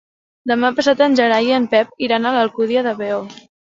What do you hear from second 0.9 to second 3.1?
en Gerai i en Pep iran a l'Alcúdia de